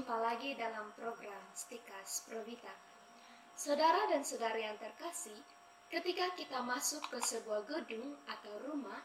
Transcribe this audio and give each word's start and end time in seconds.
Jumpa 0.00 0.16
lagi 0.16 0.56
dalam 0.56 0.96
program 0.96 1.44
Stikas 1.52 2.24
Provita. 2.24 2.72
Saudara 3.52 4.08
dan 4.08 4.24
saudari 4.24 4.64
yang 4.64 4.80
terkasih, 4.80 5.36
ketika 5.92 6.32
kita 6.40 6.64
masuk 6.64 7.04
ke 7.12 7.20
sebuah 7.20 7.68
gedung 7.68 8.16
atau 8.24 8.48
rumah, 8.64 8.96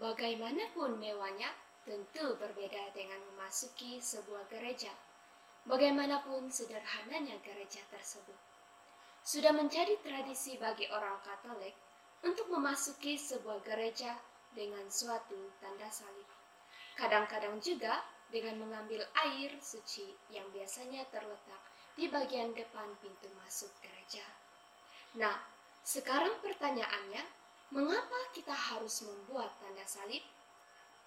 bagaimanapun 0.00 0.96
mewahnya, 0.96 1.52
tentu 1.84 2.32
berbeda 2.40 2.80
dengan 2.96 3.20
memasuki 3.28 4.00
sebuah 4.00 4.48
gereja. 4.48 4.88
Bagaimanapun 5.68 6.48
sederhananya 6.48 7.36
gereja 7.44 7.84
tersebut. 7.92 8.40
Sudah 9.20 9.52
menjadi 9.52 10.00
tradisi 10.00 10.56
bagi 10.56 10.88
orang 10.88 11.20
Katolik 11.28 11.76
untuk 12.24 12.48
memasuki 12.48 13.20
sebuah 13.20 13.60
gereja 13.68 14.16
dengan 14.56 14.88
suatu 14.88 15.52
tanda 15.60 15.92
salib. 15.92 16.24
Kadang-kadang 16.96 17.60
juga 17.60 18.00
dengan 18.28 18.60
mengambil 18.60 19.04
air 19.24 19.56
suci 19.60 20.08
yang 20.28 20.44
biasanya 20.52 21.04
terletak 21.08 21.62
di 21.96 22.06
bagian 22.06 22.52
depan 22.52 22.86
pintu 23.00 23.26
masuk 23.40 23.72
gereja. 23.82 24.24
Nah, 25.16 25.34
sekarang 25.82 26.36
pertanyaannya, 26.44 27.24
mengapa 27.72 28.18
kita 28.36 28.52
harus 28.52 29.02
membuat 29.02 29.50
tanda 29.58 29.82
salib? 29.88 30.20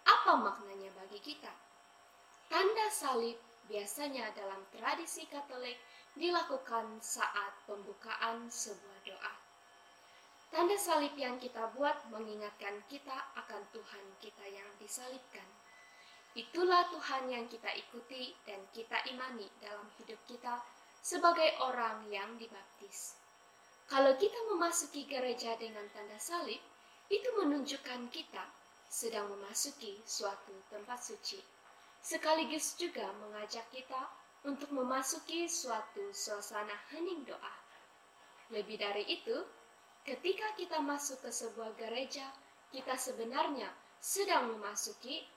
Apa 0.03 0.35
maknanya 0.35 0.89
bagi 0.97 1.21
kita? 1.21 1.53
Tanda 2.49 2.89
salib 2.89 3.37
biasanya 3.69 4.33
dalam 4.33 4.59
tradisi 4.73 5.29
Katolik 5.29 5.77
dilakukan 6.17 6.99
saat 6.99 7.55
pembukaan 7.63 8.51
sebuah 8.51 8.99
doa. 9.07 9.33
Tanda 10.51 10.75
salib 10.75 11.15
yang 11.15 11.39
kita 11.39 11.71
buat 11.79 11.95
mengingatkan 12.11 12.83
kita 12.91 13.31
akan 13.39 13.63
Tuhan 13.71 14.05
kita 14.19 14.45
yang 14.51 14.67
disalibkan. 14.83 15.47
Itulah 16.31 16.87
Tuhan 16.87 17.27
yang 17.27 17.45
kita 17.51 17.67
ikuti 17.75 18.31
dan 18.47 18.63
kita 18.71 19.03
imani 19.11 19.51
dalam 19.59 19.83
hidup 19.99 20.19
kita 20.23 20.63
sebagai 21.03 21.59
orang 21.59 22.07
yang 22.07 22.39
dibaptis. 22.39 23.19
Kalau 23.91 24.15
kita 24.15 24.39
memasuki 24.47 25.03
gereja 25.03 25.59
dengan 25.59 25.83
tanda 25.91 26.15
salib, 26.15 26.63
itu 27.11 27.29
menunjukkan 27.35 28.07
kita 28.07 28.47
sedang 28.87 29.27
memasuki 29.27 29.99
suatu 30.07 30.55
tempat 30.71 31.03
suci. 31.03 31.43
Sekaligus 31.99 32.79
juga 32.79 33.11
mengajak 33.19 33.67
kita 33.75 34.07
untuk 34.47 34.71
memasuki 34.71 35.51
suatu 35.51 36.15
suasana 36.15 36.79
hening 36.95 37.27
doa. 37.27 37.55
Lebih 38.55 38.79
dari 38.79 39.03
itu, 39.11 39.43
ketika 40.07 40.55
kita 40.55 40.79
masuk 40.79 41.19
ke 41.27 41.31
sebuah 41.31 41.75
gereja, 41.75 42.31
kita 42.71 42.95
sebenarnya 42.95 43.67
sedang 43.99 44.55
memasuki 44.55 45.27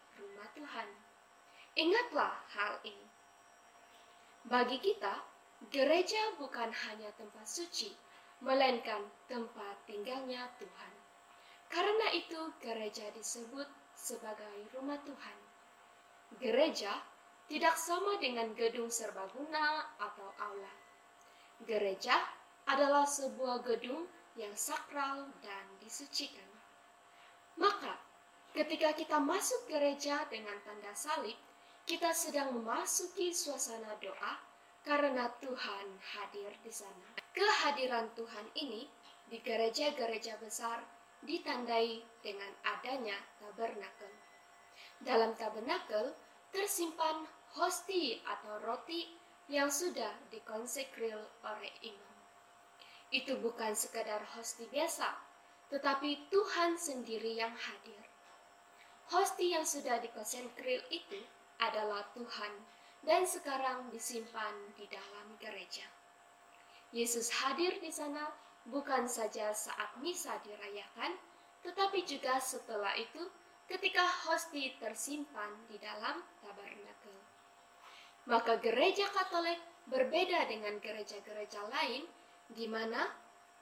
Tuhan. 0.52 0.88
Ingatlah 1.74 2.36
hal 2.52 2.78
ini. 2.84 3.08
Bagi 4.44 4.76
kita, 4.78 5.24
gereja 5.72 6.36
bukan 6.36 6.68
hanya 6.68 7.08
tempat 7.16 7.48
suci, 7.48 7.96
melainkan 8.44 9.08
tempat 9.24 9.80
tinggalnya 9.88 10.52
Tuhan. 10.60 10.92
Karena 11.72 12.12
itu 12.12 12.52
gereja 12.60 13.08
disebut 13.16 13.66
sebagai 13.96 14.68
rumah 14.76 15.00
Tuhan. 15.02 15.38
Gereja 16.36 16.92
tidak 17.48 17.76
sama 17.80 18.20
dengan 18.20 18.52
gedung 18.52 18.92
serbaguna 18.92 19.96
atau 19.96 20.28
aula. 20.40 20.74
Gereja 21.64 22.14
adalah 22.68 23.04
sebuah 23.08 23.64
gedung 23.64 24.08
yang 24.34 24.52
sakral 24.56 25.30
dan 25.40 25.64
disucikan. 25.78 26.48
Maka, 27.54 27.94
ketika 28.54 28.94
kita 28.94 29.18
masuk 29.18 29.66
gereja 29.66 30.22
dengan 30.30 30.54
tanda 30.62 30.94
salib, 30.94 31.34
kita 31.84 32.14
sedang 32.14 32.54
memasuki 32.54 33.34
suasana 33.34 33.98
doa 33.98 34.40
karena 34.86 35.26
Tuhan 35.42 35.86
hadir 35.98 36.54
di 36.62 36.70
sana. 36.70 37.18
Kehadiran 37.34 38.14
Tuhan 38.14 38.46
ini 38.54 38.86
di 39.26 39.42
gereja-gereja 39.42 40.38
besar 40.38 40.80
ditandai 41.26 41.98
dengan 42.22 42.52
adanya 42.62 43.18
tabernakel. 43.42 44.12
Dalam 45.02 45.34
tabernakel 45.34 46.14
tersimpan 46.54 47.26
hosti 47.58 48.22
atau 48.22 48.62
roti 48.62 49.10
yang 49.50 49.68
sudah 49.68 50.14
dikonsekril 50.30 51.20
oleh 51.42 51.72
imam. 51.84 52.16
Itu 53.10 53.36
bukan 53.42 53.76
sekadar 53.76 54.22
hosti 54.38 54.64
biasa, 54.70 55.10
tetapi 55.68 56.30
Tuhan 56.32 56.78
sendiri 56.78 57.36
yang 57.36 57.52
hadir. 57.52 58.13
Hosti 59.12 59.52
yang 59.52 59.68
sudah 59.68 60.00
dikonsekril 60.00 60.80
itu 60.88 61.20
adalah 61.60 62.08
Tuhan 62.16 62.52
dan 63.04 63.28
sekarang 63.28 63.92
disimpan 63.92 64.54
di 64.80 64.88
dalam 64.88 65.36
gereja. 65.36 65.84
Yesus 66.88 67.28
hadir 67.42 67.76
di 67.84 67.92
sana 67.92 68.32
bukan 68.64 69.04
saja 69.04 69.52
saat 69.52 69.92
misa 70.00 70.40
dirayakan, 70.40 71.12
tetapi 71.60 72.00
juga 72.08 72.40
setelah 72.40 72.96
itu 72.96 73.28
ketika 73.68 74.04
hosti 74.24 74.72
tersimpan 74.80 75.52
di 75.68 75.76
dalam 75.76 76.24
tabernakel. 76.40 77.16
Maka 78.24 78.56
gereja 78.56 79.04
Katolik 79.12 79.60
berbeda 79.84 80.48
dengan 80.48 80.80
gereja-gereja 80.80 81.60
lain, 81.68 82.08
di 82.48 82.64
mana 82.64 83.12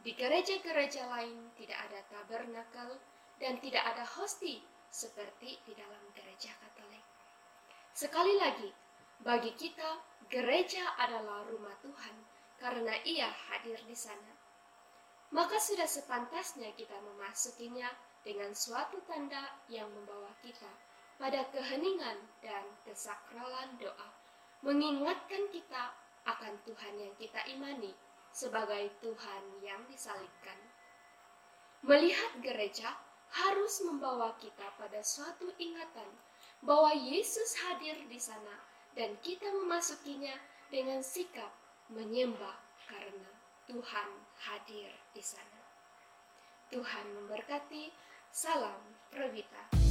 di 0.07 0.15
gereja-gereja 0.15 1.07
lain 1.11 1.51
tidak 1.59 1.79
ada 1.91 1.99
tabernakel 2.11 2.99
dan 3.43 3.59
tidak 3.59 3.83
ada 3.83 4.07
hosti 4.07 4.63
seperti 4.93 5.57
di 5.65 5.73
dalam 5.73 6.05
gereja 6.13 6.53
Katolik. 6.61 7.03
Sekali 7.97 8.37
lagi, 8.37 8.69
bagi 9.25 9.57
kita, 9.57 9.97
gereja 10.29 10.85
adalah 11.01 11.49
rumah 11.49 11.75
Tuhan 11.81 12.17
karena 12.61 12.93
Ia 13.09 13.33
hadir 13.49 13.81
di 13.89 13.97
sana 13.97 14.43
maka 15.33 15.57
sudah 15.57 15.89
sepantasnya 15.89 16.77
kita 16.77 16.93
memasukinya 17.01 17.89
dengan 18.21 18.53
suatu 18.53 19.01
tanda 19.09 19.57
yang 19.67 19.89
membawa 19.89 20.29
kita 20.45 20.69
pada 21.17 21.49
keheningan 21.49 22.21
dan 22.45 22.65
kesakralan 22.85 23.73
doa, 23.81 24.13
mengingatkan 24.61 25.49
kita 25.49 25.97
akan 26.29 26.55
Tuhan 26.69 26.95
yang 27.01 27.15
kita 27.17 27.41
imani 27.49 27.97
sebagai 28.31 28.93
Tuhan 29.01 29.43
yang 29.65 29.81
disalibkan. 29.89 30.61
Melihat 31.83 32.39
gereja 32.45 32.95
harus 33.33 33.81
membawa 33.89 34.37
kita 34.37 34.69
pada 34.77 35.01
suatu 35.01 35.49
ingatan 35.57 36.09
bahwa 36.61 36.93
Yesus 36.93 37.57
hadir 37.65 37.97
di 38.07 38.21
sana 38.21 38.61
dan 38.93 39.17
kita 39.25 39.49
memasukinya 39.57 40.37
dengan 40.69 41.01
sikap 41.01 41.51
menyembah 41.89 42.61
karena 42.89 43.33
Tuhan 43.69 44.09
hadir 44.37 44.93
di 45.17 45.25
sana. 45.25 45.61
Tuhan 46.73 47.05
memberkati. 47.17 47.93
Salam 48.33 48.81
Prewita. 49.13 49.82